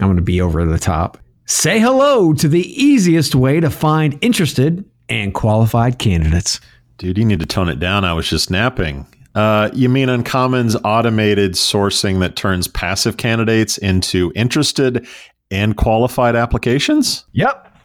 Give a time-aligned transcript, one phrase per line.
[0.00, 1.18] I'm going to be over the top.
[1.46, 6.60] Say hello to the easiest way to find interested and qualified candidates.
[6.98, 8.04] Dude, you need to tone it down.
[8.04, 9.06] I was just napping.
[9.34, 15.06] Uh, you mean Uncommon's automated sourcing that turns passive candidates into interested
[15.50, 17.24] and qualified applications?
[17.32, 17.76] Yep.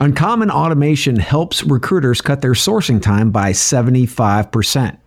[0.00, 4.98] Uncommon automation helps recruiters cut their sourcing time by 75%.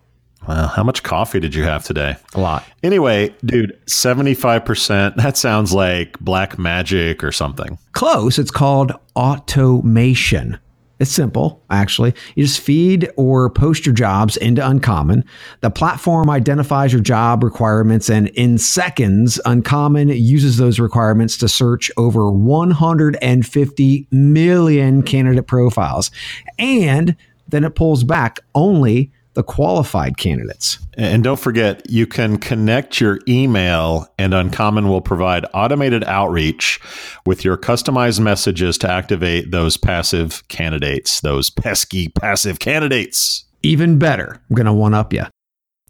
[0.48, 2.18] Well, how much coffee did you have today?
[2.34, 2.64] A lot.
[2.84, 7.78] Anyway, dude, 75%, that sounds like black magic or something.
[7.94, 8.38] Close.
[8.38, 10.60] It's called automation.
[10.98, 12.14] It's simple, actually.
[12.36, 15.26] You just feed or post your jobs into Uncommon.
[15.60, 21.92] The platform identifies your job requirements, and in seconds, Uncommon uses those requirements to search
[21.98, 26.12] over 150 million candidate profiles.
[26.58, 27.18] And
[27.50, 30.80] then it pulls back only the qualified candidates.
[30.98, 36.80] And don't forget, you can connect your email, and Uncommon will provide automated outreach
[37.26, 43.46] with your customized messages to activate those passive candidates, those pesky passive candidates.
[43.62, 45.26] Even better, I'm going to one up you.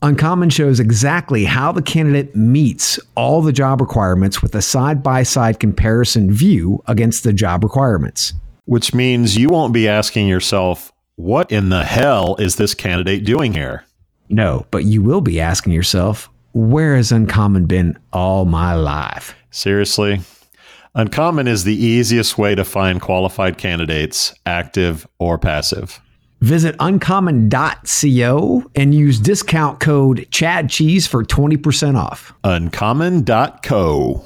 [0.01, 5.23] Uncommon shows exactly how the candidate meets all the job requirements with a side by
[5.23, 8.33] side comparison view against the job requirements.
[8.65, 13.53] Which means you won't be asking yourself, what in the hell is this candidate doing
[13.53, 13.85] here?
[14.29, 19.35] No, but you will be asking yourself, where has Uncommon been all my life?
[19.51, 20.21] Seriously?
[20.93, 26.01] Uncommon is the easiest way to find qualified candidates, active or passive.
[26.41, 32.33] Visit uncommon.co and use discount code ChadCheese for 20% off.
[32.43, 34.25] Uncommon.co.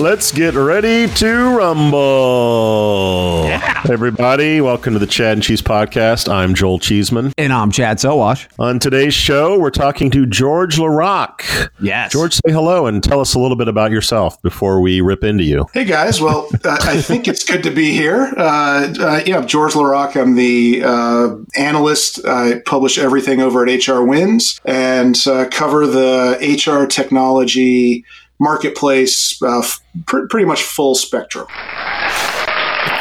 [0.00, 3.46] Let's get ready to rumble.
[3.46, 3.82] Yeah.
[3.90, 6.32] Everybody, welcome to the Chad and Cheese Podcast.
[6.32, 7.32] I'm Joel Cheeseman.
[7.36, 8.46] And I'm Chad Sowash.
[8.60, 11.70] On today's show, we're talking to George LaRocque.
[11.80, 12.12] Yes.
[12.12, 15.42] George, say hello and tell us a little bit about yourself before we rip into
[15.42, 15.66] you.
[15.74, 18.32] Hey guys, well, uh, I think it's good to be here.
[18.36, 20.14] Uh, uh, yeah, I'm George LaRocque.
[20.14, 22.24] I'm the uh, analyst.
[22.24, 28.04] I publish everything over at HR Wins and uh, cover the HR technology
[28.40, 31.46] marketplace, uh, f- pr- pretty much full spectrum.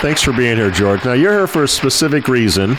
[0.02, 1.04] Thanks for being here, George.
[1.06, 2.78] Now, you're here for a specific reason.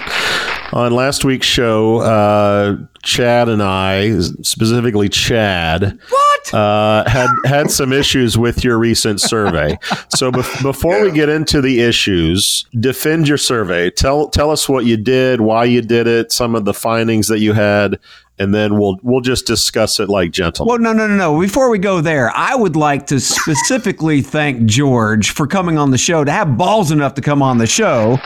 [0.73, 6.55] On last week's show, uh, Chad and I, specifically Chad, What?
[6.55, 9.79] uh, had had some issues with your recent survey.
[10.15, 13.89] So bef- before we get into the issues, defend your survey.
[13.89, 17.39] Tell tell us what you did, why you did it, some of the findings that
[17.39, 17.99] you had,
[18.39, 20.69] and then we'll we'll just discuss it like gentlemen.
[20.71, 21.41] Well, no, no, no, no.
[21.41, 25.99] Before we go there, I would like to specifically thank George for coming on the
[25.99, 28.19] show, to have balls enough to come on the show.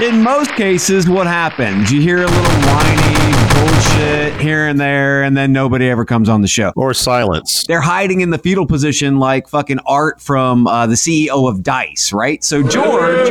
[0.00, 1.92] In most cases, what happens?
[1.92, 6.40] You hear a little whiny bullshit here and there, and then nobody ever comes on
[6.42, 6.72] the show.
[6.74, 7.64] or silence.
[7.68, 12.12] They're hiding in the fetal position like fucking Art from uh, the CEO of Dice,
[12.12, 12.42] right?
[12.42, 13.28] So George,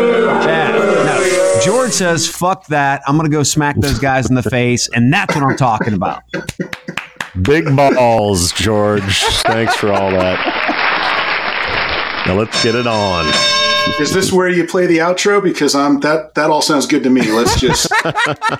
[1.64, 3.02] George says, "Fuck that!
[3.08, 6.24] I'm gonna go smack those guys in the face," and that's what I'm talking about.
[7.42, 9.24] Big balls, George.
[9.46, 10.40] Thanks for all that.
[12.26, 13.26] Now let's get it on.
[14.00, 15.42] Is this where you play the outro?
[15.44, 17.32] Because I'm that that all sounds good to me.
[17.32, 17.92] Let's just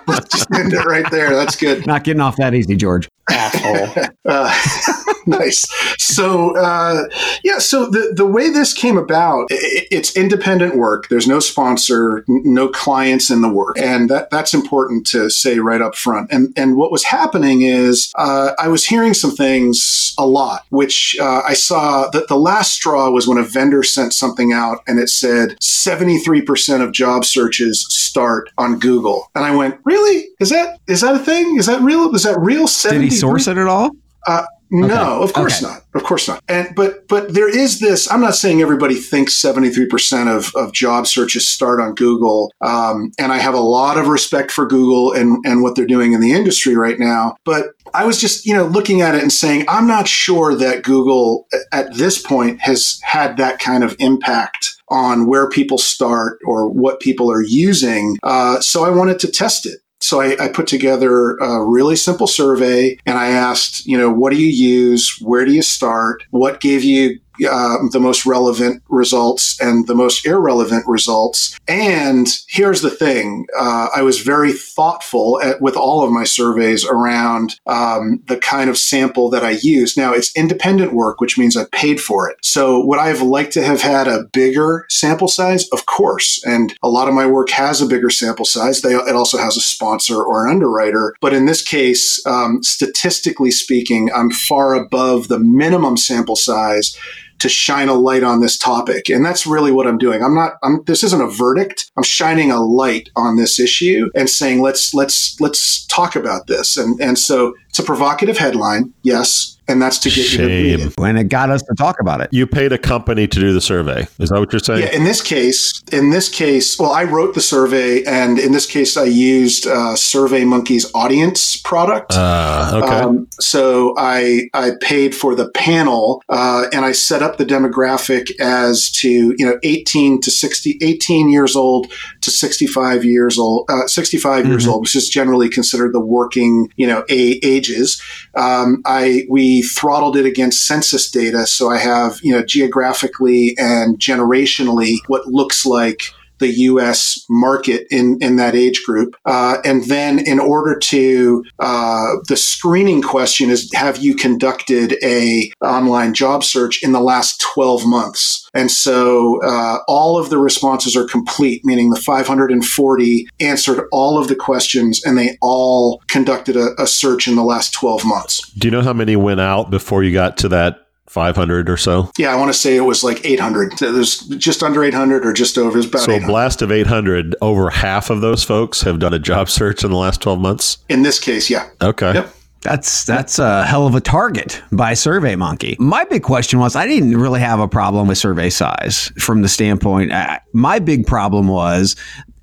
[0.08, 1.32] let's just end it right there.
[1.36, 1.86] That's good.
[1.88, 3.10] Not getting off that easy, George.
[3.30, 4.06] asshole.
[4.24, 4.54] Uh,
[5.26, 5.66] nice.
[5.98, 7.06] So uh,
[7.44, 11.10] yeah, so the the way this came about, i it's independent work.
[11.10, 15.58] There's no sponsor, n- no clients in the work, and that that's important to say
[15.58, 16.32] right up front.
[16.32, 21.18] And and what was happening is uh, I was hearing some things a lot, which
[21.20, 25.00] uh, I saw that the last straw was when a vendor sent something out and
[25.00, 30.28] it said 73% of job searches start on Google, and I went, really?
[30.40, 31.58] Is that is that a thing?
[31.58, 32.14] Is that real?
[32.16, 32.66] Is that real?
[32.68, 33.92] Did he source it at all?
[34.28, 35.74] Uh, no, of course Okay.
[35.74, 35.82] not.
[35.94, 36.42] Of course not.
[36.48, 38.10] And but but there is this.
[38.10, 42.54] I'm not saying everybody thinks 73 percent of of job searches start on Google.
[42.62, 46.14] Um, and I have a lot of respect for Google and and what they're doing
[46.14, 47.36] in the industry right now.
[47.44, 50.84] But I was just you know looking at it and saying I'm not sure that
[50.84, 56.70] Google at this point has had that kind of impact on where people start or
[56.70, 58.18] what people are using.
[58.24, 59.80] Uh, so I wanted to test it.
[60.02, 64.32] So I, I, put together a really simple survey and I asked, you know, what
[64.32, 65.16] do you use?
[65.22, 66.24] Where do you start?
[66.32, 67.20] What gave you
[67.50, 71.58] uh, the most relevant results and the most irrelevant results.
[71.68, 76.86] And here's the thing uh, I was very thoughtful at, with all of my surveys
[76.86, 79.98] around um, the kind of sample that I use.
[79.98, 82.38] Now, it's independent work, which means I paid for it.
[82.42, 85.68] So, would I have liked to have had a bigger sample size?
[85.70, 86.44] Of course.
[86.46, 88.82] And a lot of my work has a bigger sample size.
[88.82, 91.16] They, it also has a sponsor or an underwriter.
[91.22, 96.98] But in this case, um, statistically speaking, I'm far above the minimum sample size
[97.42, 99.10] to shine a light on this topic.
[99.10, 100.24] And that's really what I'm doing.
[100.24, 101.90] I'm not, I'm, this isn't a verdict.
[101.98, 106.78] I'm shining a light on this issue and saying, let's, let's, let's talk about this.
[106.78, 108.94] And, and so it's a provocative headline.
[109.02, 110.42] Yes and that's to get Shame.
[110.42, 111.00] you to read it.
[111.00, 112.30] And it got us to talk about it.
[112.32, 114.08] You paid a company to do the survey.
[114.20, 114.82] Is that what you're saying?
[114.82, 114.92] Yeah.
[114.92, 118.98] In this case, in this case, well, I wrote the survey, and in this case,
[118.98, 122.14] I used uh, SurveyMonkey's audience product.
[122.14, 122.96] Uh, okay.
[122.96, 128.32] Um, so I I paid for the panel, uh, and I set up the demographic
[128.40, 131.92] as to you know 18 to 60, 18 years old
[132.22, 134.52] to 65 years old, uh, 65 mm-hmm.
[134.52, 138.02] years old, which is generally considered the working you know a- ages.
[138.36, 141.46] Um, I we throttled it against census data.
[141.46, 147.26] So I have, you know, geographically and generationally what looks like the U.S.
[147.30, 149.16] market in, in that age group.
[149.26, 155.50] Uh, and then in order to, uh, the screening question is, have you conducted a
[155.64, 158.50] online job search in the last 12 months?
[158.54, 164.28] And so uh, all of the responses are complete, meaning the 540 answered all of
[164.28, 168.52] the questions and they all conducted a, a search in the last 12 months.
[168.52, 172.10] Do you know how many went out before you got to that 500 or so.
[172.18, 173.78] Yeah, I want to say it was like 800.
[173.80, 175.80] There's just under 800 or just over.
[175.80, 177.36] about so, blast of 800.
[177.42, 180.78] Over half of those folks have done a job search in the last 12 months.
[180.88, 181.70] In this case, yeah.
[181.82, 182.14] Okay.
[182.14, 182.34] Yep.
[182.62, 185.80] That's that's a hell of a target by SurveyMonkey.
[185.80, 189.50] My big question was I didn't really have a problem with survey size from the
[189.50, 190.12] standpoint.
[190.12, 191.96] I, my big problem was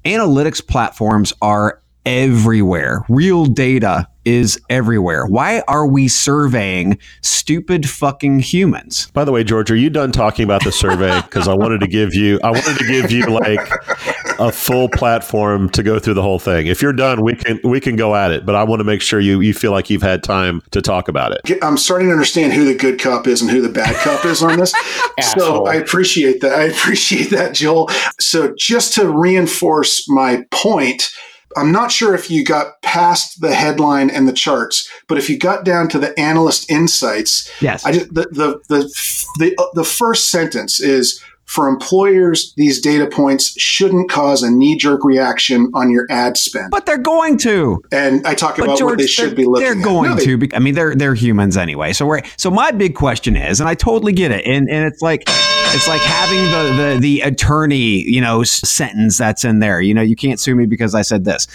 [0.05, 3.04] analytics platforms are everywhere.
[3.08, 5.26] Real data is everywhere.
[5.26, 9.10] Why are we surveying stupid fucking humans?
[9.12, 11.08] By the way, George, are you done talking about the survey?
[11.28, 13.60] Because I wanted to give you, I wanted to give you like
[14.38, 16.66] a full platform to go through the whole thing.
[16.66, 18.46] If you're done, we can we can go at it.
[18.46, 21.08] But I want to make sure you you feel like you've had time to talk
[21.08, 21.62] about it.
[21.62, 24.42] I'm starting to understand who the good cop is and who the bad cop is
[24.42, 24.72] on this.
[25.34, 26.52] so I appreciate that.
[26.52, 27.88] I appreciate that, Joel.
[28.20, 31.10] So just to reinforce my point
[31.58, 35.38] I'm not sure if you got past the headline and the charts, but if you
[35.38, 39.84] got down to the analyst insights, yes, I just the the the the, uh, the
[39.84, 45.90] first sentence is for employers, these data points shouldn't cause a knee jerk reaction on
[45.90, 46.70] your ad spend.
[46.70, 47.82] But they're going to.
[47.90, 50.36] And I talk but about George, what they should be looking They're going no, to.
[50.36, 51.94] They, I mean, they're they're humans anyway.
[51.94, 55.00] So we're so my big question is, and I totally get it, and and it's
[55.00, 59.80] like it's like having the the the attorney, you know, sentence that's in there.
[59.80, 61.46] You know, you can't sue me because I said this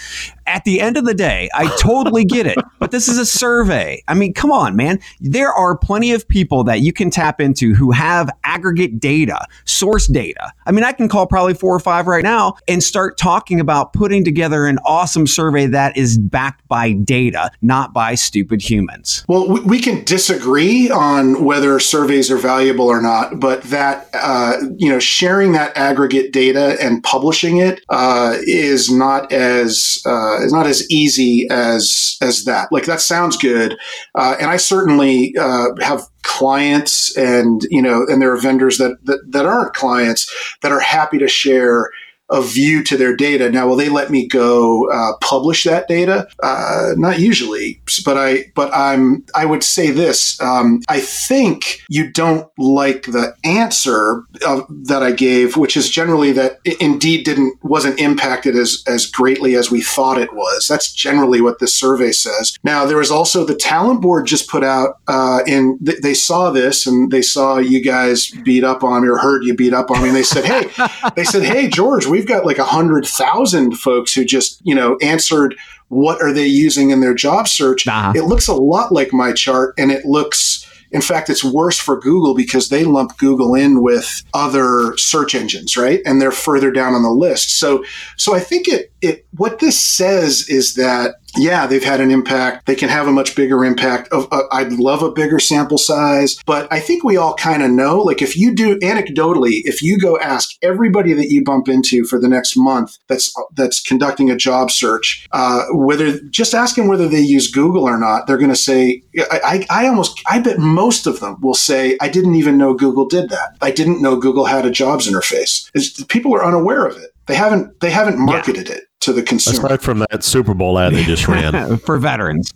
[0.46, 4.02] at the end of the day, I totally get it, but this is a survey.
[4.08, 5.00] I mean, come on, man.
[5.20, 9.46] There are plenty of people that you can tap into who have aggregate data,
[9.84, 10.50] source data.
[10.64, 13.92] I mean, I can call probably four or five right now and start talking about
[13.92, 19.26] putting together an awesome survey that is backed by data, not by stupid humans.
[19.28, 24.88] Well, we can disagree on whether surveys are valuable or not, but that, uh, you
[24.88, 30.66] know, sharing that aggregate data and publishing it uh, is not as, uh, is not
[30.66, 32.68] as easy as as that.
[32.72, 33.76] Like that sounds good,
[34.14, 38.98] uh, and I certainly uh, have clients and you know and there are vendors that,
[39.04, 41.90] that that aren't clients that are happy to share
[42.30, 43.50] a view to their data.
[43.50, 46.26] Now, will they let me go uh, publish that data?
[46.42, 50.40] Uh, not usually, but I but I'm I would say this.
[50.40, 56.60] Um, I think you don't like the answer that I gave, which is generally that
[56.80, 60.66] Indeed didn't wasn't impacted as as greatly as we thought it was.
[60.66, 62.56] That's generally what this survey says.
[62.64, 66.50] Now, there was also the talent board just put out uh, in th- they saw
[66.50, 69.90] this and they saw you guys beat up on me or heard you beat up
[69.90, 70.68] on me, and they said, hey,
[71.16, 74.96] they said, hey, George we've got like a hundred thousand folks who just you know
[75.02, 75.56] answered
[75.88, 77.86] what are they using in their job search.
[77.86, 78.12] Uh-huh.
[78.14, 81.98] It looks a lot like my chart, and it looks in fact, it's worse for
[81.98, 86.00] Google because they lump Google in with other search engines, right?
[86.06, 87.58] And they're further down on the list.
[87.58, 87.84] So,
[88.16, 92.66] so I think it it what this says is that yeah, they've had an impact.
[92.66, 94.08] They can have a much bigger impact.
[94.12, 97.70] Of, uh, I'd love a bigger sample size, but I think we all kind of
[97.70, 97.98] know.
[97.98, 102.18] Like, if you do anecdotally, if you go ask everybody that you bump into for
[102.20, 107.08] the next month that's that's conducting a job search, uh, whether just ask them whether
[107.08, 110.58] they use Google or not, they're going to say, I, I, I almost, I bet
[110.58, 113.56] most of them will say, I didn't even know Google did that.
[113.60, 115.70] I didn't know Google had a jobs interface.
[115.74, 117.10] It's, people are unaware of it.
[117.26, 118.76] They haven't, they haven't marketed yeah.
[118.76, 119.66] it to the consumer.
[119.66, 122.52] Aside from that Super Bowl ad they just ran for veterans.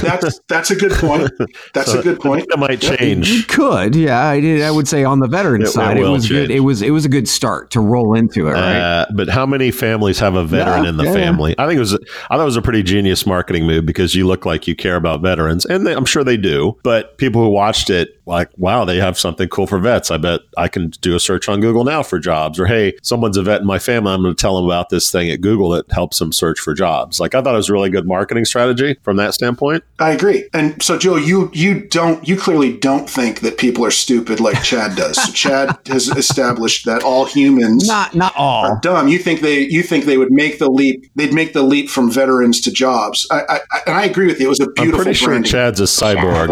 [0.00, 1.30] that's that's a good point.
[1.72, 2.46] That's so a good point.
[2.48, 3.30] That might change.
[3.30, 4.26] It could, yeah.
[4.26, 4.62] I did.
[4.62, 6.48] I would say on the veteran side, it, was change.
[6.48, 6.50] good.
[6.50, 8.76] It was it was a good start to roll into it, right?
[8.76, 11.12] Uh, but how many families have a veteran yeah, in the yeah.
[11.12, 11.54] family?
[11.58, 11.94] I think it was.
[11.94, 14.96] I thought it was a pretty genius marketing move because you look like you care
[14.96, 16.76] about veterans, and they, I'm sure they do.
[16.82, 20.10] But people who watched it, like, wow, they have something cool for vets.
[20.10, 23.36] I bet I can do a search on Google now for jobs, or hey, someone's
[23.36, 24.12] a vet in my family.
[24.12, 26.74] I'm going to tell them about this thing at Google that helps them search for
[26.74, 27.18] jobs.
[27.18, 29.84] Like, I thought it was a really good marketing strategy from that standpoint.
[29.98, 30.48] I agree.
[30.52, 34.62] And so, Joe, you you don't you clearly don't think that people are stupid like
[34.62, 35.16] Chad does.
[35.32, 39.08] Chad has established that all humans not not all are dumb.
[39.08, 41.10] You think they you think they would make the leap?
[41.16, 43.26] They'd make the leap from veterans to jobs.
[43.30, 44.46] I, I, and I agree with you.
[44.46, 45.00] It was a beautiful.
[45.00, 45.50] I'm pretty branding.
[45.50, 46.48] sure Chad's a cyborg.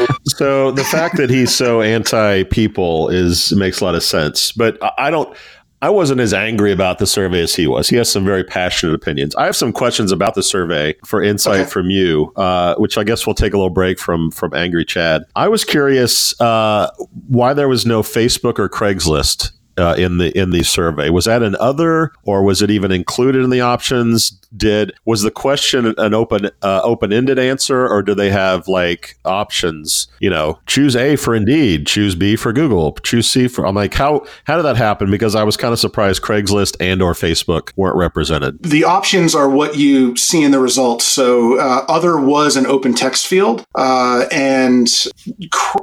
[0.36, 4.52] so the fact that he's so anti people is makes a lot of sense.
[4.52, 5.36] But I don't.
[5.82, 7.90] I wasn't as angry about the survey as he was.
[7.90, 9.36] He has some very passionate opinions.
[9.36, 11.70] I have some questions about the survey for insight okay.
[11.70, 15.24] from you, uh, which I guess we'll take a little break from from angry Chad.
[15.36, 16.90] I was curious uh,
[17.28, 21.10] why there was no Facebook or Craigslist uh, in the in the survey.
[21.10, 24.40] Was that an other, or was it even included in the options?
[24.56, 29.18] Did was the question an open uh, open ended answer, or do they have like
[29.24, 30.08] options?
[30.20, 33.66] You know, choose A for Indeed, choose B for Google, choose C for.
[33.66, 35.10] I'm like, how how did that happen?
[35.10, 38.62] Because I was kind of surprised Craigslist and or Facebook weren't represented.
[38.62, 41.04] The options are what you see in the results.
[41.04, 44.88] So uh, other was an open text field, uh, and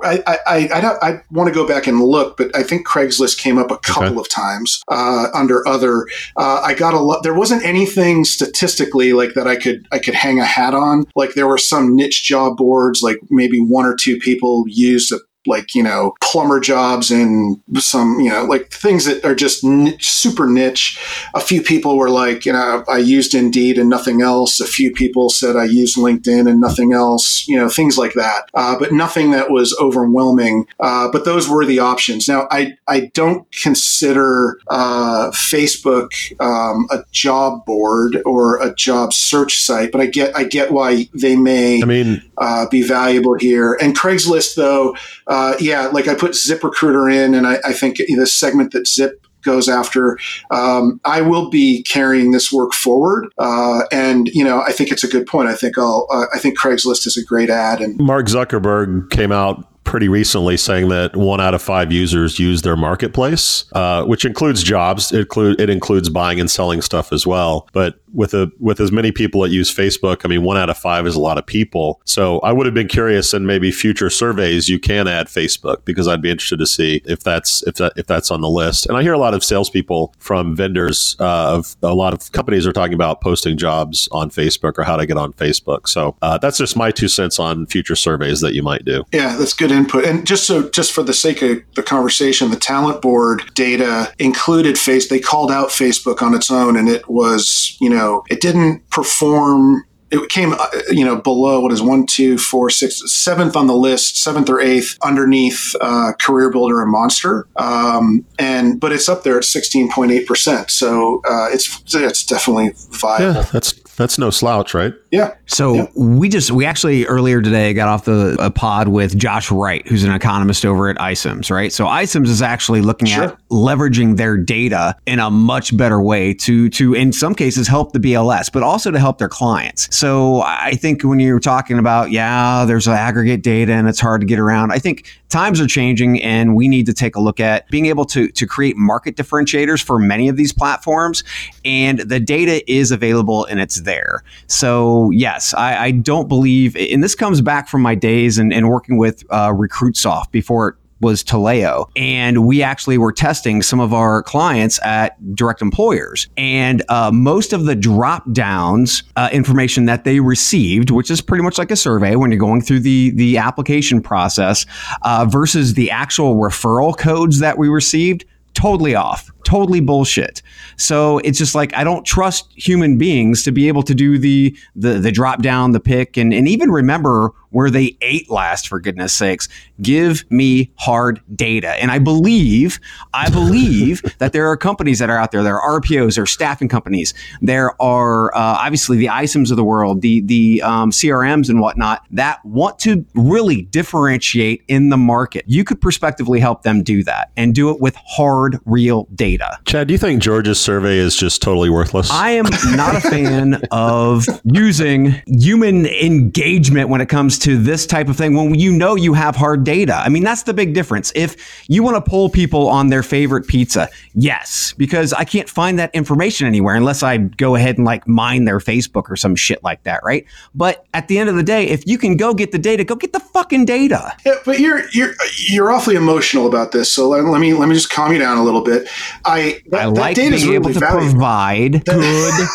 [0.03, 3.57] I I, I, I want to go back and look, but I think Craigslist came
[3.57, 4.19] up a couple okay.
[4.19, 6.07] of times uh, under other.
[6.35, 7.23] Uh, I got a lot.
[7.23, 8.25] There wasn't anything
[8.61, 11.05] statistically like that I could I could hang a hat on.
[11.15, 15.17] Like there were some niche job boards, like maybe one or two people used a
[15.47, 20.09] like you know plumber jobs and some you know like things that are just niche,
[20.09, 20.99] super niche.
[21.33, 24.59] A few people were like you know i used indeed and nothing else.
[24.59, 28.49] A few people said i used linkedin and nothing else you know things like that.
[28.53, 30.65] Uh, but nothing that was overwhelming.
[30.79, 32.27] Uh, but those were the options.
[32.27, 39.57] Now i i don't consider uh, facebook um, a job board or a job search
[39.59, 43.77] site but i get i get why they may i mean uh, be valuable here.
[43.81, 44.95] And craigslist though
[45.31, 49.25] uh, yeah, like I put ZipRecruiter in, and I, I think the segment that Zip
[49.43, 50.19] goes after.
[50.51, 55.05] Um, I will be carrying this work forward, uh, and you know, I think it's
[55.05, 55.47] a good point.
[55.47, 56.05] I think I'll.
[56.11, 57.79] Uh, I think Craigslist is a great ad.
[57.79, 62.61] And Mark Zuckerberg came out pretty recently saying that one out of five users use
[62.61, 65.11] their marketplace, uh, which includes jobs.
[65.11, 67.67] It, include, it includes buying and selling stuff as well.
[67.73, 70.77] But with a with as many people that use Facebook, I mean, one out of
[70.77, 72.01] five is a lot of people.
[72.05, 76.07] So I would have been curious in maybe future surveys you can add Facebook because
[76.07, 78.85] I'd be interested to see if that's if that if that's on the list.
[78.85, 82.67] And I hear a lot of salespeople from vendors uh, of a lot of companies
[82.67, 85.87] are talking about posting jobs on Facebook or how to get on Facebook.
[85.87, 89.03] So uh, that's just my two cents on future surveys that you might do.
[89.11, 90.05] Yeah, that's good input.
[90.05, 94.77] And just so just for the sake of the conversation, the talent board data included
[94.77, 95.09] face.
[95.09, 99.85] They called out Facebook on its own, and it was you know it didn't perform
[100.11, 103.75] it came, uh, you know, below what is one, two, four, six, seventh on the
[103.75, 109.37] list, seventh or eighth underneath uh, CareerBuilder and Monster, um, and but it's up there
[109.37, 110.69] at sixteen point eight percent.
[110.69, 113.35] So uh, it's it's definitely viable.
[113.35, 114.93] Yeah, that's that's no slouch, right?
[115.11, 115.35] Yeah.
[115.45, 115.87] So yeah.
[115.95, 120.05] we just we actually earlier today got off the a pod with Josh Wright, who's
[120.05, 121.71] an economist over at iCIMS, right?
[121.71, 123.25] So iCIMS is actually looking sure.
[123.25, 127.91] at leveraging their data in a much better way to to in some cases help
[127.91, 129.93] the BLS, but also to help their clients.
[129.95, 134.27] So I think when you're talking about yeah, there's aggregate data and it's hard to
[134.27, 134.71] get around.
[134.71, 138.05] I think times are changing and we need to take a look at being able
[138.05, 141.25] to to create market differentiators for many of these platforms
[141.65, 144.23] and the data is available and it's there.
[144.47, 148.69] So yes, I, I, don't believe, and this comes back from my days and, and
[148.69, 151.89] working with uh, RecruitSoft before it was Taleo.
[151.95, 156.29] And we actually were testing some of our clients at direct employers.
[156.37, 161.43] And uh, most of the drop downs uh, information that they received, which is pretty
[161.43, 164.65] much like a survey when you're going through the, the application process,
[165.01, 170.41] uh, versus the actual referral codes that we received totally off, totally bullshit.
[170.77, 174.55] So it's just like I don't trust human beings to be able to do the
[174.75, 178.67] the the drop down, the pick, and and even remember where they ate last.
[178.67, 179.47] For goodness sakes,
[179.81, 181.69] give me hard data.
[181.81, 182.79] And I believe,
[183.13, 185.43] I believe that there are companies that are out there.
[185.43, 189.63] There are RPOs, there are staffing companies, there are uh, obviously the iCIMS of the
[189.63, 195.45] world, the the um, CRMs and whatnot that want to really differentiate in the market.
[195.47, 199.57] You could prospectively help them do that and do it with hard, real data.
[199.65, 202.09] Chad, do you think George's survey is just totally worthless?
[202.11, 208.07] I am not a fan of using human engagement when it comes to this type
[208.07, 209.95] of thing when you know you have hard data.
[209.95, 211.11] I mean, that's the big difference.
[211.15, 215.79] If you want to poll people on their favorite pizza, yes, because I can't find
[215.79, 219.63] that information anywhere unless I go ahead and like mine their Facebook or some shit
[219.63, 220.25] like that, right?
[220.53, 222.95] But at the end of the day, if you can go get the data, go
[222.95, 224.15] get the fucking data.
[224.23, 225.13] Yeah, but you're you're
[225.47, 226.91] you're awfully emotional about this.
[226.91, 228.87] So let, let me let me just calm you down a little bit.
[229.25, 231.09] I that, I like that being really able to valuable.
[231.09, 232.47] provide good,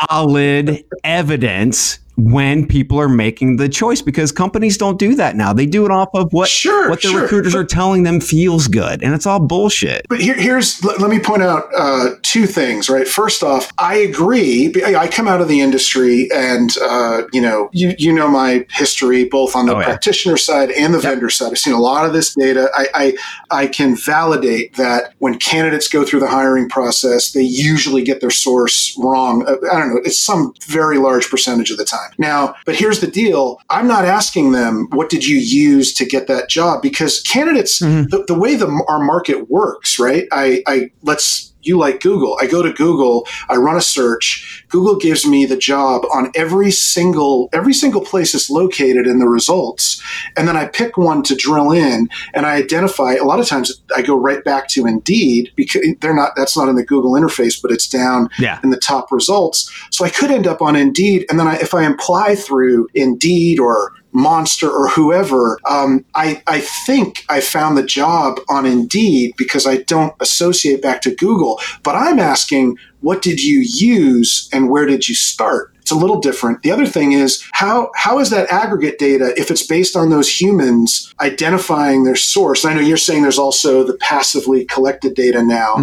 [0.08, 5.52] solid evidence when people are making the choice because companies don't do that now.
[5.52, 8.66] They do it off of what Sure, what the sure, recruiters are telling them feels
[8.68, 10.06] good, and it's all bullshit.
[10.08, 12.88] But here, here's let, let me point out uh, two things.
[12.90, 14.72] Right, first off, I agree.
[14.84, 19.24] I come out of the industry, and uh, you know, you you know my history
[19.24, 19.84] both on the Oh, yeah.
[19.84, 21.52] practitioner side and the vendor side.
[21.52, 22.68] I've seen a lot of this data.
[22.74, 28.02] I, I I can validate that when candidates go through the hiring process, they usually
[28.02, 29.46] get their source wrong.
[29.46, 30.00] Uh, I don't know.
[30.04, 32.09] It's some very large percentage of the time.
[32.18, 33.60] Now, but here's the deal.
[33.70, 36.82] I'm not asking them, what did you use to get that job?
[36.82, 38.08] Because candidates, mm-hmm.
[38.08, 40.26] the, the way the, our market works, right?
[40.32, 42.36] I, I, let's, you like Google.
[42.40, 44.64] I go to Google, I run a search.
[44.68, 49.28] Google gives me the job on every single every single place it's located in the
[49.28, 50.02] results.
[50.36, 53.80] And then I pick one to drill in and I identify a lot of times
[53.96, 57.60] I go right back to Indeed because they're not that's not in the Google interface,
[57.60, 58.58] but it's down Yeah.
[58.62, 59.70] in the top results.
[59.90, 63.58] So I could end up on Indeed, and then I, if I apply through Indeed
[63.58, 69.66] or Monster or whoever, um, I, I think I found the job on Indeed because
[69.66, 71.60] I don't associate back to Google.
[71.82, 75.72] But I'm asking, what did you use and where did you start?
[75.80, 76.62] It's a little different.
[76.62, 80.28] The other thing is how how is that aggregate data if it's based on those
[80.40, 82.64] humans identifying their source?
[82.64, 85.76] I know you're saying there's also the passively collected data now.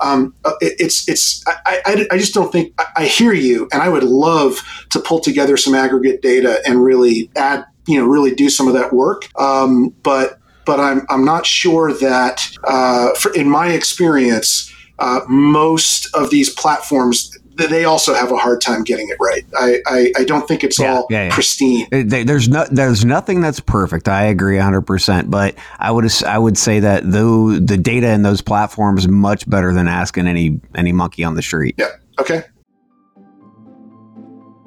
[0.00, 3.68] Um, uh, it- it's it's I, I, I just don't think I, I hear you,
[3.72, 8.06] and I would love to pull together some aggregate data and really add you know
[8.06, 9.28] really do some of that work.
[9.40, 16.14] Um, but but I'm I'm not sure that uh, for, in my experience, uh, most
[16.14, 19.44] of these platforms they also have a hard time getting it right.
[19.56, 21.34] I I, I don't think it's Yeah, all yeah, yeah.
[21.34, 21.86] pristine.
[21.92, 24.08] There's no, there's nothing that's perfect.
[24.08, 24.80] I agree 100.
[24.82, 29.06] percent But I would, ass- I would say that though the data in those platforms
[29.06, 31.76] much better than asking any any monkey on the street.
[31.78, 31.90] Yeah.
[32.18, 32.42] Okay.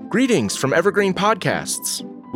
[0.10, 2.02] Greetings from Evergreen Podcasts.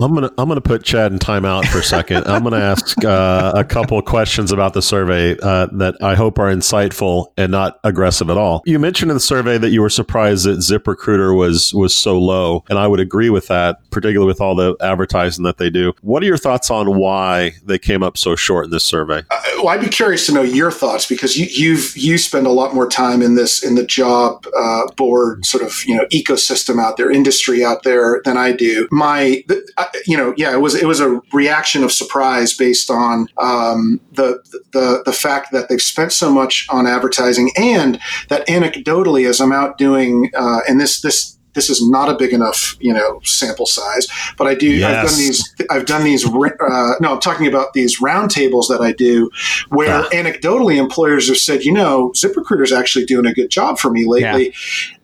[0.00, 2.26] I'm gonna I'm gonna put Chad in timeout for a second.
[2.26, 6.50] I'm gonna ask uh, a couple questions about the survey uh, that I hope are
[6.50, 8.62] insightful and not aggressive at all.
[8.64, 12.64] You mentioned in the survey that you were surprised that ZipRecruiter was was so low,
[12.70, 15.92] and I would agree with that, particularly with all the advertising that they do.
[16.00, 19.22] What are your thoughts on why they came up so short in this survey?
[19.62, 22.74] well, I'd be curious to know your thoughts because you, you've you spend a lot
[22.74, 26.96] more time in this in the job uh, board sort of you know ecosystem out
[26.96, 28.88] there, industry out there than I do.
[28.90, 32.90] My, the, I, you know, yeah, it was it was a reaction of surprise based
[32.90, 38.46] on um, the the the fact that they've spent so much on advertising and that
[38.46, 42.76] anecdotally, as I'm out doing, uh, and this this this is not a big enough
[42.80, 44.90] you know sample size but i do yes.
[44.90, 48.92] i've done these i've done these uh, no i'm talking about these roundtables that i
[48.92, 49.30] do
[49.68, 54.06] where anecdotally employers have said you know ziprecruiter's actually doing a good job for me
[54.06, 54.54] lately.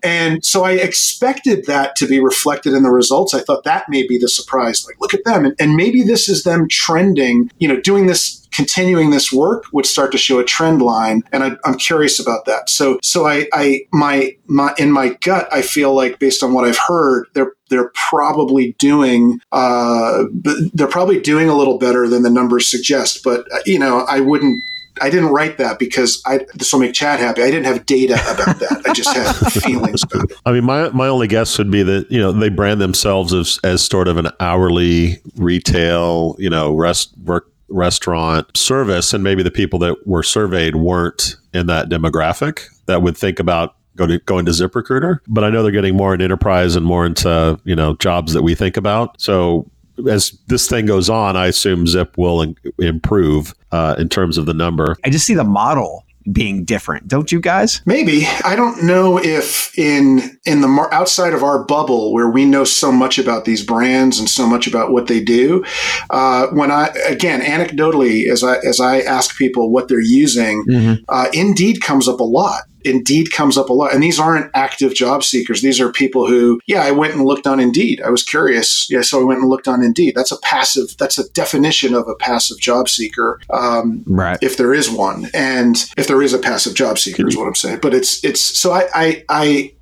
[0.02, 3.35] And so i expected that to be reflected in the results.
[3.35, 6.28] I thought that may be the surprise like look at them and, and maybe this
[6.28, 10.45] is them trending you know doing this continuing this work would start to show a
[10.45, 12.71] trend line, and I, am curious about that.
[12.71, 16.64] So, so I, I, my, my, in my gut, I feel like based on what
[16.64, 20.25] I've heard, they're they're probably doing uh,
[20.73, 23.25] they're probably doing a little better than the numbers suggest.
[23.25, 24.62] But uh, you know, I wouldn't
[25.01, 27.42] I didn't write that because I this will make Chad happy.
[27.42, 28.83] I didn't have data about that.
[28.87, 30.37] I just had feelings about it.
[30.47, 33.59] I mean, my my only guess would be that you know they brand themselves as
[33.64, 39.50] as sort of an hourly retail, you know, rest work restaurant service, and maybe the
[39.50, 44.38] people that were surveyed weren't in that demographic that would think about go to go
[44.38, 45.18] into ZipRecruiter.
[45.26, 48.42] But I know they're getting more in enterprise and more into you know jobs that
[48.42, 49.20] we think about.
[49.20, 49.70] So
[50.09, 54.46] as this thing goes on, I assume Zip will in, improve uh, in terms of
[54.46, 54.96] the number.
[55.05, 57.83] I just see the model being different, don't you guys?
[57.87, 62.45] Maybe I don't know if in in the mar- outside of our bubble where we
[62.45, 65.65] know so much about these brands and so much about what they do.
[66.11, 71.05] Uh, when I again anecdotally, as I as I ask people what they're using, mm-hmm.
[71.09, 72.62] uh, Indeed comes up a lot.
[72.87, 73.92] Indeed comes up a lot.
[73.92, 75.62] And these aren't active job seekers.
[75.62, 78.01] These are people who, yeah, I went and looked on Indeed.
[78.03, 78.88] I was curious.
[78.88, 80.14] Yeah, so I went and looked on Indeed.
[80.14, 83.40] That's a passive, that's a definition of a passive job seeker.
[83.51, 84.38] Um, right.
[84.40, 85.29] If there is one.
[85.35, 87.81] And if there is a passive job seeker is what I'm saying.
[87.83, 89.72] But it's, it's, so I, I, I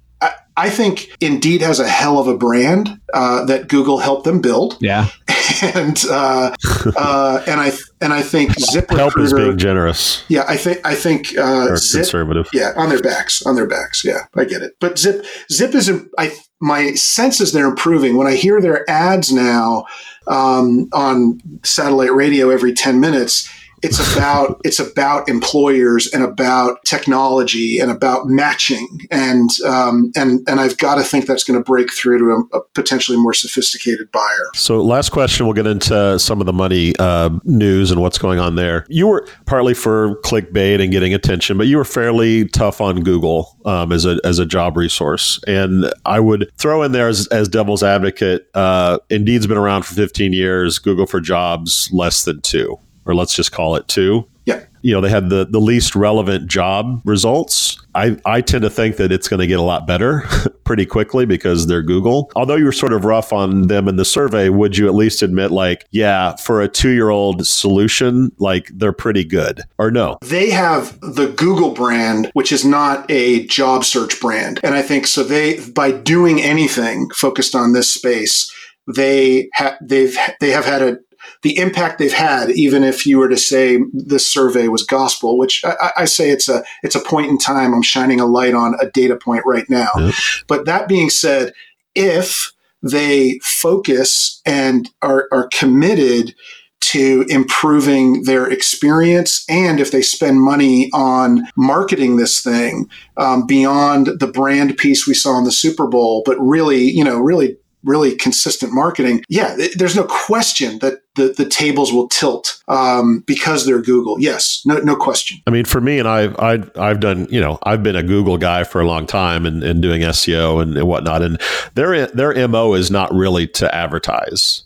[0.57, 4.77] I think Indeed has a hell of a brand uh, that Google helped them build.
[4.81, 5.09] Yeah,
[5.63, 6.55] and uh,
[6.97, 10.25] uh, and I and I think Zip help is being generous.
[10.29, 12.49] Yeah, I think I think uh, Zip, conservative.
[12.53, 14.05] Yeah, on their backs, on their backs.
[14.05, 14.77] Yeah, I get it.
[14.81, 18.17] But Zip Zip is I my sense is they're improving.
[18.17, 19.87] When I hear their ads now
[20.29, 23.51] um, on satellite radio every ten minutes
[23.83, 30.61] it's about it's about employers and about technology and about matching and um, and and
[30.61, 34.11] I've got to think that's going to break through to a, a, potentially more sophisticated
[34.13, 34.49] buyer.
[34.55, 38.39] So, last question, we'll get into some of the money uh, news and what's going
[38.39, 38.87] on there.
[38.89, 43.57] You were partly for clickbait and getting attention, but you were fairly tough on Google
[43.65, 45.41] um, as a as a job resource.
[45.47, 48.49] And I would throw in there as, as devil's advocate.
[48.55, 50.79] Uh, Indeed's been around for 15 years.
[50.79, 54.27] Google for Jobs less than two or let's just call it two.
[54.47, 54.65] Yeah.
[54.83, 57.79] You know, they had the, the least relevant job results.
[57.95, 60.25] I, I tend to think that it's going to get a lot better
[60.65, 62.31] pretty quickly because they're Google.
[62.37, 65.23] Although you were sort of rough on them in the survey, would you at least
[65.23, 70.19] admit, like, yeah, for a two year old solution, like they're pretty good or no?
[70.23, 74.61] They have the Google brand, which is not a job search brand.
[74.63, 78.53] And I think so they, by doing anything focused on this space,
[78.95, 80.99] they have they've they have had a,
[81.43, 85.65] the impact they've had, even if you were to say this survey was gospel, which
[85.65, 87.75] I, I, say it's a it's a point in time.
[87.75, 89.89] I'm shining a light on a data point right now.
[89.97, 90.15] Yep.
[90.47, 91.53] But that being said,
[91.95, 96.35] if they focus and are, are committed
[96.81, 104.09] to improving their experience and if they spend money on marketing this thing um, beyond
[104.21, 108.17] the brand piece we saw in the super bowl but really you know really really
[108.17, 113.83] consistent marketing, yeah, there's no question that the, the tables will tilt um, because they're
[113.83, 114.19] Google.
[114.19, 115.39] Yes, no, no question.
[115.47, 118.39] I mean, for me, and I've, I've, I've done, you know, I've been a Google
[118.39, 121.23] guy for a long time and, and doing SEO and, and whatnot.
[121.23, 121.41] And
[121.75, 124.65] their, their MO is not really to advertise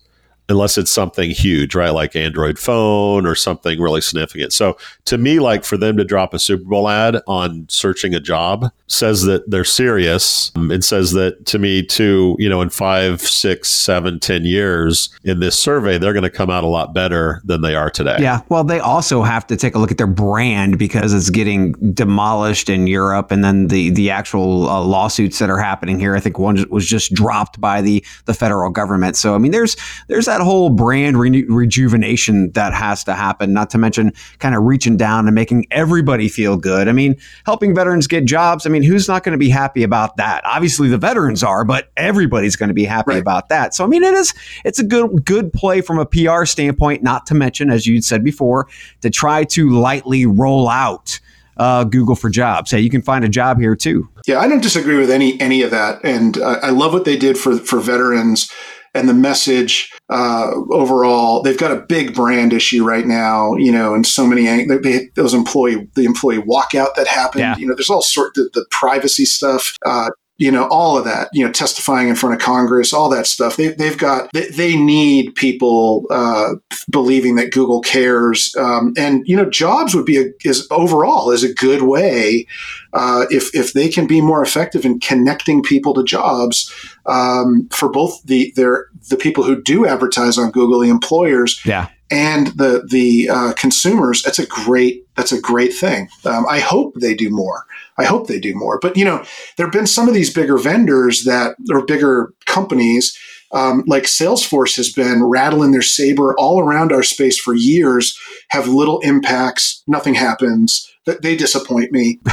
[0.48, 1.90] unless it's something huge, right?
[1.90, 4.52] Like Android phone or something really significant.
[4.52, 8.20] So to me, like for them to drop a Super Bowl ad on searching a
[8.20, 10.50] job says that they're serious.
[10.56, 15.10] Um, it says that to me too, you know, in five, six, seven, ten years
[15.24, 18.16] in this survey, they're going to come out a lot better than they are today.
[18.18, 18.40] Yeah.
[18.48, 22.68] Well, they also have to take a look at their brand because it's getting demolished
[22.68, 23.30] in Europe.
[23.30, 26.86] And then the, the actual uh, lawsuits that are happening here, I think one was
[26.86, 29.16] just dropped by the, the federal government.
[29.16, 29.76] So, I mean, there's,
[30.08, 34.62] there's that whole brand re- rejuvenation that has to happen, not to mention kind of
[34.62, 36.88] reaching down and making everybody feel good.
[36.88, 38.64] I mean, helping veterans get jobs.
[38.64, 40.44] I mean, who's not going to be happy about that?
[40.44, 43.20] Obviously, the veterans are, but everybody's going to be happy right.
[43.20, 43.74] about that.
[43.74, 47.02] So, I mean, it is it's a good good play from a PR standpoint.
[47.02, 48.68] Not to mention, as you said before,
[49.02, 51.20] to try to lightly roll out.
[51.56, 52.70] Uh, Google for jobs.
[52.70, 54.08] Hey, you can find a job here too.
[54.28, 57.16] Yeah, I don't disagree with any any of that, and uh, I love what they
[57.16, 58.48] did for for veterans
[58.94, 61.42] and the message uh, overall.
[61.42, 65.34] They've got a big brand issue right now, you know, and so many they, those
[65.34, 67.40] employee the employee walkout that happened.
[67.40, 67.56] Yeah.
[67.56, 69.76] You know, there's all sort of the, the privacy stuff.
[69.84, 73.26] Uh, you know, all of that, you know, testifying in front of Congress, all that
[73.26, 73.56] stuff.
[73.56, 76.54] They, they've got, they, they need people uh,
[76.88, 78.54] believing that Google cares.
[78.56, 82.46] Um, and, you know, jobs would be, a, is overall is a good way
[82.92, 86.72] uh, if, if they can be more effective in connecting people to jobs
[87.06, 91.88] um, for both the, their, the people who do advertise on Google, the employers, yeah
[92.10, 96.08] and the the uh, consumers, that's a great that's a great thing.
[96.24, 97.64] Um, I hope they do more.
[97.98, 98.78] I hope they do more.
[98.80, 99.24] But you know,
[99.56, 103.18] there have been some of these bigger vendors that or bigger companies.
[103.50, 108.16] Um, like Salesforce has been rattling their saber all around our space for years,
[108.50, 110.88] have little impacts, nothing happens.
[111.06, 112.20] That they disappoint me.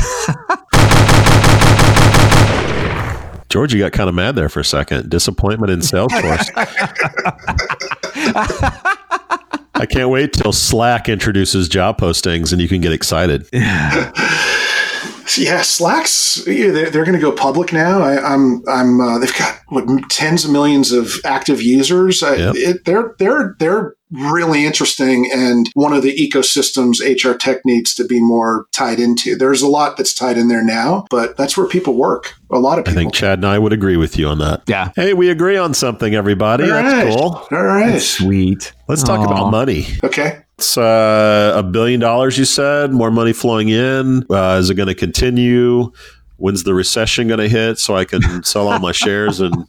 [3.49, 5.09] George, you got kind of mad there for a second.
[5.09, 6.51] Disappointment in Salesforce.
[9.77, 13.47] I can't wait till Slack introduces job postings and you can get excited.
[13.51, 14.11] yeah,
[15.63, 18.01] Slack's they're, they're going to go public now.
[18.01, 22.21] I, am I'm, I'm uh, they've got what tens of millions of active users.
[22.21, 22.55] Yep.
[22.55, 28.05] it, they're they're they're really interesting and one of the ecosystems HR tech needs to
[28.05, 29.35] be more tied into.
[29.35, 32.33] There's a lot that's tied in there now, but that's where people work.
[32.51, 32.99] A lot of people.
[32.99, 34.61] I think Chad and I would agree with you on that.
[34.67, 34.91] Yeah.
[34.95, 36.65] Hey, we agree on something, everybody.
[36.65, 37.17] All that's right.
[37.17, 37.47] cool.
[37.51, 37.93] All right.
[37.93, 38.73] That's sweet.
[38.87, 39.25] Let's talk Aw.
[39.25, 39.87] about money.
[40.03, 40.44] Okay.
[40.57, 44.25] It's uh, a billion dollars, you said, more money flowing in.
[44.29, 45.91] Uh, is it going to continue?
[46.37, 49.67] When's the recession going to hit so I can sell all my shares and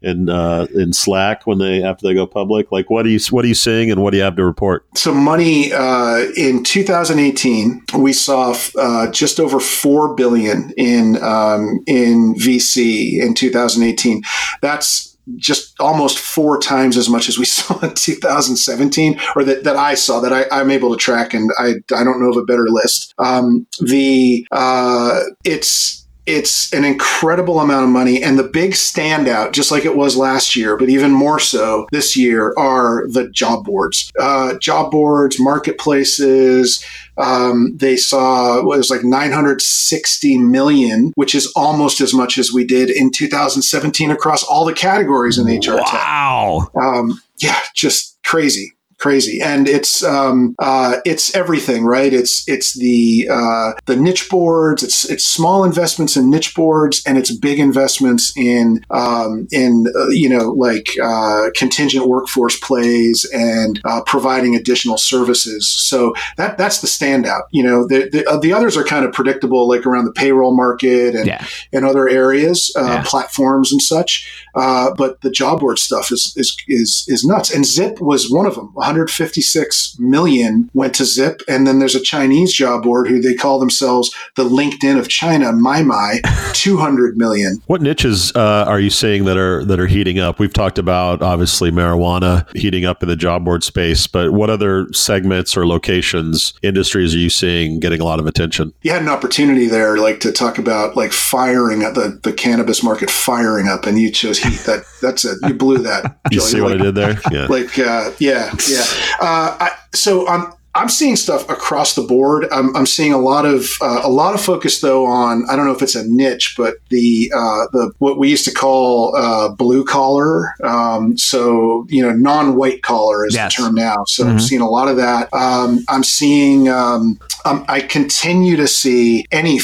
[0.00, 2.70] in uh, in Slack when they after they go public?
[2.70, 4.86] Like, what are you what are you seeing and what do you have to report?
[4.96, 12.34] So money uh, in 2018, we saw uh, just over four billion in um, in
[12.34, 14.22] VC in 2018.
[14.60, 19.76] That's just almost four times as much as we saw in 2017, or that, that
[19.76, 22.44] I saw that I, I'm able to track, and I I don't know of a
[22.44, 23.14] better list.
[23.18, 28.22] Um, the uh, it's it's an incredible amount of money.
[28.22, 32.16] And the big standout, just like it was last year, but even more so this
[32.18, 34.12] year, are the job boards.
[34.20, 36.84] Uh, job boards, marketplaces.
[37.16, 42.64] Um, they saw what was like 960 million, which is almost as much as we
[42.64, 45.94] did in 2017 across all the categories in HR tech.
[45.94, 46.68] Wow.
[46.80, 49.40] Um, yeah, just crazy crazy.
[49.40, 52.12] And it's um, uh, it's everything right?
[52.12, 54.82] It's it's the uh, the niche boards.
[54.82, 60.08] It's it's small investments in niche boards and it's big investments in um, in uh,
[60.08, 65.68] you know like uh, contingent workforce plays and uh, providing additional services.
[65.68, 67.42] So that that's the standout.
[67.52, 70.56] You know the the, uh, the others are kind of predictable like around the payroll
[70.56, 71.44] market and Yeah.
[71.72, 73.02] and other areas uh, Yeah.
[73.06, 74.28] platforms and such.
[74.54, 77.54] Uh, but the job board stuff is, is is is nuts.
[77.54, 82.00] And Zip was one of them 156 million went to Zip, and then there's a
[82.00, 86.20] Chinese job board who they call themselves the LinkedIn of China, Maimai,
[86.54, 87.60] 200 million.
[87.66, 90.38] What niches uh, are you seeing that are that are heating up?
[90.38, 94.86] We've talked about obviously marijuana heating up in the job board space, but what other
[94.92, 98.72] segments or locations, industries are you seeing getting a lot of attention?
[98.82, 102.82] You had an opportunity there, like to talk about like firing at the, the cannabis
[102.82, 104.60] market firing up, and you chose heat.
[104.66, 105.38] That that's it.
[105.46, 106.16] You blew that.
[106.30, 106.48] You Joey.
[106.48, 107.18] see what like, I did there?
[107.32, 107.46] Yeah.
[107.46, 108.77] like uh, yeah yeah
[109.20, 112.46] uh, I, so i'm i'm seeing stuff across the board.
[112.52, 115.66] I'm, I'm seeing a lot of uh, a lot of focus though on i don't
[115.66, 119.48] know if it's a niche but the uh, the what we used to call uh,
[119.48, 120.54] blue collar.
[120.62, 123.56] Um, so you know non-white collar is Yes.
[123.56, 124.04] the term now.
[124.06, 124.40] So i'm Mhm.
[124.48, 125.32] seeing a lot of that.
[125.32, 129.58] Um, i'm seeing um, um, i continue to see any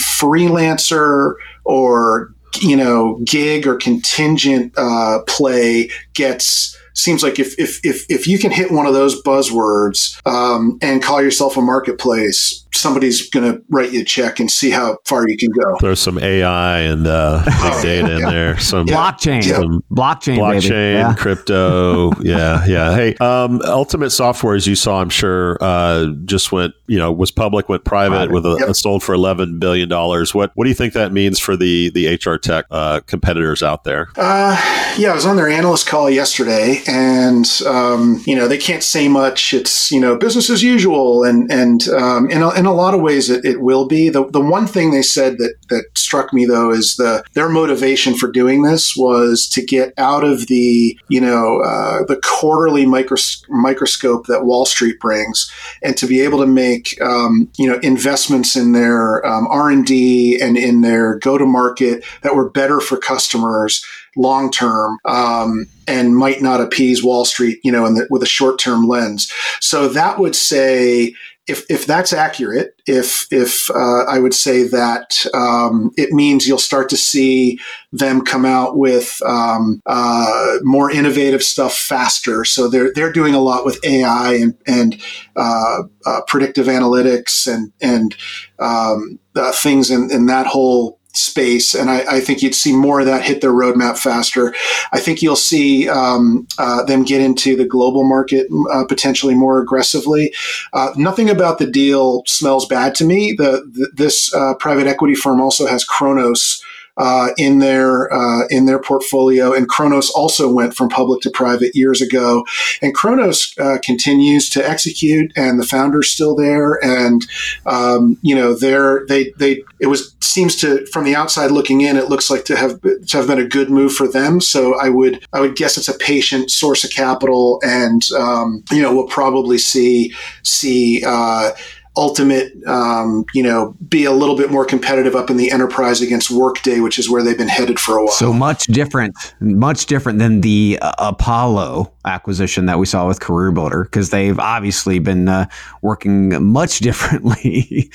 [0.49, 8.07] freelancer or you know gig or contingent uh, play gets seems like if if if,
[8.09, 13.29] if you can hit one of those buzzwords um, and call yourself a marketplace somebody's
[13.31, 16.19] going to write you a check and see how far you can go There's some
[16.19, 18.59] AI and uh, big data in there.
[18.59, 19.45] Some Blockchain.
[19.47, 19.57] Yeah.
[19.57, 21.15] some Blockchain, blockchain, Yeah.
[21.15, 22.11] crypto.
[22.23, 22.95] yeah, yeah.
[22.95, 27.31] Hey, um, Ultimate Software, as you saw, I'm sure, uh, just went, you know, was
[27.31, 28.33] public, went private, Private.
[28.33, 28.77] with a, Yep.
[28.77, 30.35] sold for 11 billion dollars.
[30.35, 33.85] What what do you think that means for the the HR tech uh, competitors out
[33.85, 34.09] there?
[34.17, 34.57] Uh,
[34.99, 39.09] yeah, I was on their analyst call yesterday, and um, you know they can't say
[39.09, 39.53] much.
[39.55, 43.03] It's you know business as usual, and and um, in a, in a lot of
[43.03, 44.09] ways it, it will be.
[44.09, 48.15] The the one thing they said that that struck me though is the their motivation
[48.15, 53.45] for doing this was to get out of the you know uh, the quarterly micros-
[53.51, 55.51] microscope that Wall Street brings,
[55.83, 59.91] and to be able to make um, you know investments in their um, R and
[59.91, 63.85] in their go to market that were better for customers
[64.17, 68.59] long term um, and might not appease Wall Street, you know, the, with a short
[68.59, 69.31] term lens.
[69.61, 71.15] So that would say.
[71.47, 76.59] If, if that's accurate, if if uh, I would say that um, it means you'll
[76.59, 77.59] start to see
[77.93, 82.45] them come out with um, uh, more innovative stuff faster.
[82.45, 85.01] So they're they're doing a lot with AI and and
[85.37, 88.17] uh, uh, predictive analytics and and
[88.59, 93.01] um, uh, things in, in that whole space, and I, I, think you'd see more
[93.01, 94.55] of that hit their roadmap faster.
[94.93, 99.61] I think you'll see um, uh, them get into the global market uh, potentially more
[99.61, 100.33] aggressively.
[100.73, 103.35] Uh, nothing about the deal smells bad to me.
[103.37, 106.63] The, the this uh, private equity firm also has Kronos
[106.97, 109.53] uh, in their uh, in their portfolio.
[109.53, 112.45] And Kronos also went from public to private years ago.
[112.83, 116.79] And Kronos uh, continues to execute, and the founder's still there.
[116.85, 117.27] And
[117.67, 121.97] um, you know, they're they they it was seems to from the outside looking in,
[121.97, 124.41] it looks like to have to have been a good move for them.
[124.41, 128.83] So I would I would guess it's a patient source of capital, and um, you
[128.83, 131.53] know, we'll probably see see uh,
[131.97, 136.31] ultimate, um, you know, be a little bit more competitive up in the enterprise against
[136.31, 138.13] Workday, which is where they've been headed for a while.
[138.13, 143.85] So much different, much different than the uh, Apollo acquisition that we saw with CareerBuilder,
[143.85, 145.47] because they've obviously been uh,
[145.83, 147.91] working much differently.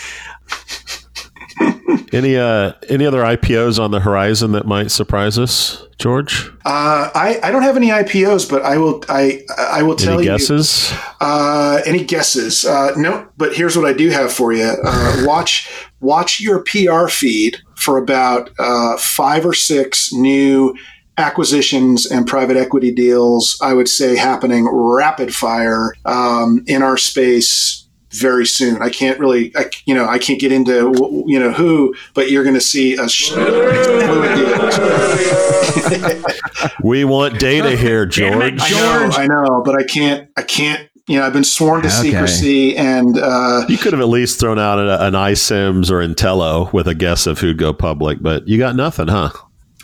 [2.14, 6.50] Any uh, any other IPOs on the horizon that might surprise us, George?
[6.66, 10.24] Uh, I I don't have any IPOs, but I will I I will tell any
[10.24, 10.30] you.
[10.30, 10.94] Guesses?
[11.20, 12.66] Uh, any guesses?
[12.66, 14.72] Uh, no, but here's what I do have for you.
[14.84, 15.70] Uh, watch
[16.00, 20.76] watch your PR feed for about uh, five or six new
[21.18, 23.58] acquisitions and private equity deals.
[23.62, 28.82] I would say happening rapid fire um, in our space very soon.
[28.82, 32.44] I can't really, I, you know, I can't get into, you know, who, but you're
[32.44, 36.24] going to see a fluid deal.
[36.84, 38.60] we want data here, George.
[38.62, 40.88] I know, I know, but I can't, I can't.
[41.08, 42.12] You know, I've been sworn to okay.
[42.12, 46.72] secrecy, and uh, you could have at least thrown out an, an iCIMS or Entelo
[46.72, 49.32] with a guess of who'd go public, but you got nothing, huh?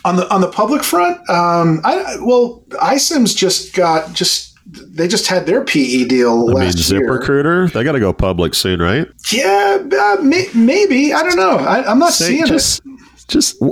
[0.04, 5.26] On the on the public front, um, I well, iCIMS just got just they just
[5.26, 7.08] had their PE deal I last mean, year.
[7.10, 9.06] ZipRecruiter, they got to go public soon, right?
[9.30, 11.12] Yeah, uh, may, maybe.
[11.12, 11.56] I don't know.
[11.58, 13.00] I, am not Say, seeing just, it.
[13.28, 13.62] Just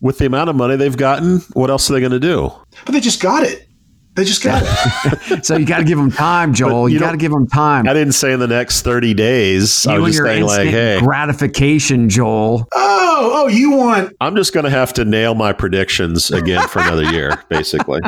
[0.00, 2.52] with the amount of money they've gotten, what else are they going to do?
[2.84, 3.68] But they just got it.
[4.14, 5.44] They just got it.
[5.44, 6.88] so you got to give them time, Joel.
[6.88, 7.88] you, you got to give them time.
[7.88, 9.84] I didn't say in the next 30 days.
[9.84, 11.00] You I was just saying like, hey.
[11.00, 12.68] Gratification, Joel.
[12.72, 14.14] Oh, oh, you want.
[14.20, 18.00] I'm just going to have to nail my predictions again for another year, basically.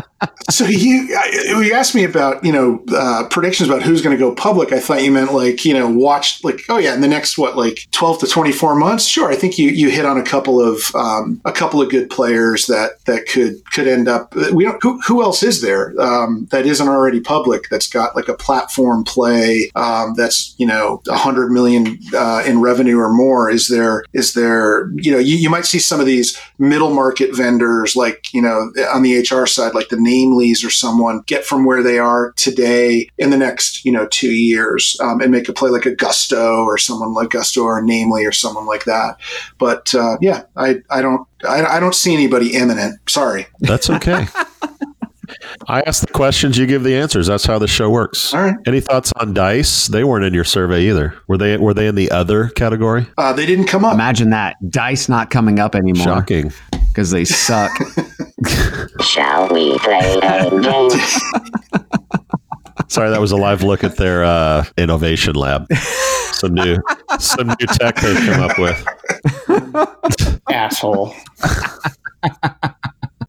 [0.48, 4.32] So you, you asked me about, you know, uh, predictions about who's going to go
[4.32, 4.72] public.
[4.72, 7.56] I thought you meant like, you know, watch like, oh yeah, in the next, what,
[7.56, 9.06] like 12 to 24 months?
[9.06, 9.28] Sure.
[9.28, 12.66] I think you, you hit on a couple of, um, a couple of good players
[12.66, 15.92] that, that could, could end up, we don't, who, who else is there?
[15.98, 21.02] Um, that isn't already public that's got like a platform play um, that's you know
[21.08, 23.50] a hundred million uh, in revenue or more.
[23.50, 27.34] Is there is there you know you, you might see some of these middle market
[27.34, 31.64] vendors like you know on the hr side like the namely's or someone get from
[31.64, 35.52] where they are today in the next you know two years um, and make a
[35.52, 39.18] play like a gusto or someone like gusto or namely or someone like that.
[39.58, 42.98] But uh, yeah i i don't I, I don't see anybody imminent.
[43.08, 43.46] Sorry.
[43.60, 44.26] That's okay
[45.68, 47.26] I ask the questions, you give the answers.
[47.26, 48.32] That's how the show works.
[48.34, 48.56] All right.
[48.66, 49.86] Any thoughts on Dice?
[49.86, 51.14] They weren't in your survey either.
[51.28, 51.56] Were they?
[51.56, 53.06] Were they in the other category?
[53.18, 53.94] Uh, they didn't come up.
[53.94, 56.04] Imagine that Dice not coming up anymore.
[56.04, 56.52] Shocking.
[56.88, 57.70] Because they suck.
[59.00, 60.90] Shall we play a game?
[62.88, 65.66] Sorry, that was a live look at their uh, innovation lab.
[66.32, 66.76] Some new,
[67.18, 70.40] some new tech they've come up with.
[70.50, 71.14] Asshole.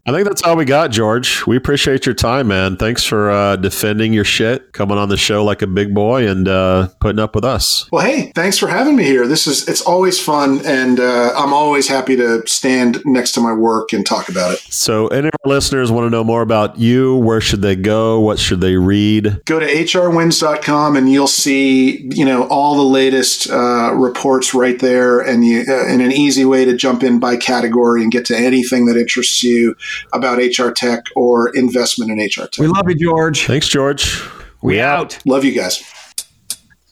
[0.08, 1.46] I think that's all we got, George.
[1.46, 2.78] We appreciate your time, man.
[2.78, 6.48] Thanks for uh, defending your shit, coming on the show like a big boy, and
[6.48, 7.86] uh, putting up with us.
[7.92, 9.26] Well, hey, thanks for having me here.
[9.26, 13.52] This is it's always fun, and uh, I'm always happy to stand next to my
[13.52, 14.60] work and talk about it.
[14.60, 17.16] So, any of our listeners want to know more about you?
[17.16, 18.18] Where should they go?
[18.18, 19.42] What should they read?
[19.44, 25.20] Go to hrwins.com, and you'll see you know all the latest uh, reports right there,
[25.20, 28.34] and you uh, and an easy way to jump in by category and get to
[28.38, 29.76] anything that interests you
[30.12, 32.58] about HR tech or investment in HR tech.
[32.58, 33.46] We love you, George.
[33.46, 34.20] Thanks, George.
[34.62, 35.16] We, we out.
[35.16, 35.26] out.
[35.26, 35.82] Love you guys.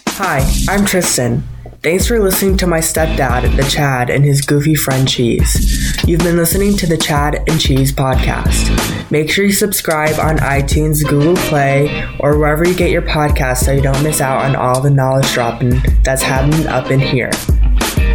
[0.08, 1.42] Hi, I'm Tristan.
[1.82, 6.02] Thanks for listening to my stepdad, the Chad, and his goofy friend Cheese.
[6.04, 9.10] You've been listening to the Chad and Cheese podcast.
[9.10, 13.72] Make sure you subscribe on iTunes, Google Play, or wherever you get your podcasts so
[13.72, 17.30] you don't miss out on all the knowledge dropping that's happening up in here.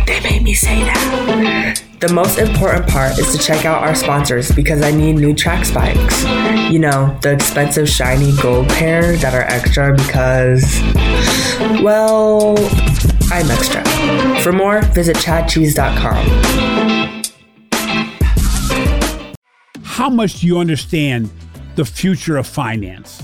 [0.05, 1.90] They made me say that.
[2.01, 5.63] The most important part is to check out our sponsors because I need new track
[5.63, 6.23] spikes.
[6.71, 10.81] You know, the expensive shiny gold pair that are extra because,
[11.83, 12.57] well,
[13.31, 13.85] I'm extra.
[14.41, 16.25] For more, visit chadcheese.com.
[19.83, 21.29] How much do you understand
[21.75, 23.21] the future of finance?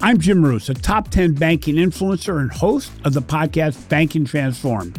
[0.00, 4.98] I'm Jim Marous, a top 10 banking influencer and host of the podcast Banking Transformed,